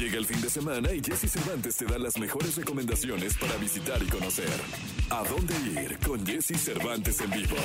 [0.00, 4.02] Llega el fin de semana y Jesse Cervantes te da las mejores recomendaciones para visitar
[4.02, 4.48] y conocer.
[5.10, 7.56] ¿A dónde ir con Jesse Cervantes en vivo?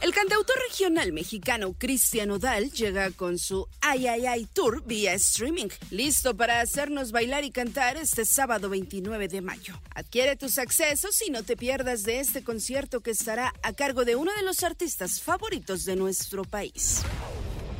[0.00, 5.70] El cantautor regional mexicano Cristian Odal llega con su Ay Ay Ay Tour vía streaming,
[5.90, 9.74] listo para hacernos bailar y cantar este sábado 29 de mayo.
[9.92, 14.14] Adquiere tus accesos y no te pierdas de este concierto que estará a cargo de
[14.14, 17.02] uno de los artistas favoritos de nuestro país.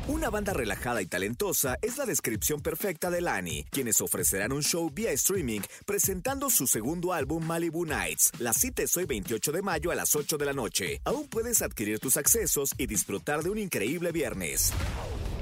[0.05, 4.89] Una banda relajada y talentosa es la descripción perfecta de Lani, quienes ofrecerán un show
[4.93, 8.31] vía streaming presentando su segundo álbum Malibu Nights.
[8.39, 10.99] La cita es hoy 28 de mayo a las 8 de la noche.
[11.05, 14.73] Aún puedes adquirir tus accesos y disfrutar de un increíble viernes.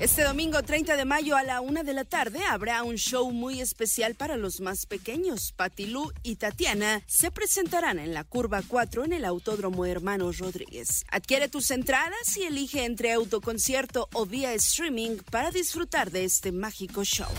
[0.02, 3.62] Este domingo 30 de mayo a la una de la tarde habrá un show muy
[3.62, 5.54] especial para los más pequeños.
[5.56, 11.06] Patilú y Tatiana se presentarán en la curva 4 en el Autódromo Hermanos Rodríguez.
[11.12, 17.04] Adquiere tus entradas y elige entre autoconcierto o vía streaming para disfrutar de este mágico
[17.04, 17.30] show.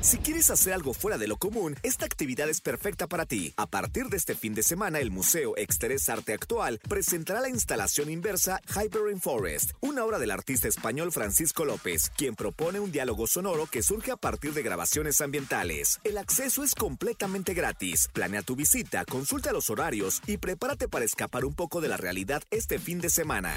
[0.00, 3.52] Si quieres hacer algo fuera de lo común, esta actividad es perfecta para ti.
[3.56, 8.08] A partir de este fin de semana, el Museo Exterés Arte Actual presentará la instalación
[8.08, 13.66] inversa Hyper Forest, una obra del artista español Francisco López, quien propone un diálogo sonoro
[13.66, 15.98] que surge a partir de grabaciones ambientales.
[16.04, 18.08] El acceso es completamente gratis.
[18.12, 22.42] Planea tu visita, consulta los horarios y prepárate para escapar un poco de la realidad
[22.50, 23.56] este fin de semana.